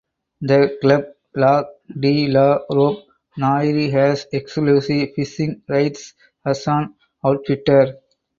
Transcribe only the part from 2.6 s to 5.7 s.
Robe Noire has exclusive fishing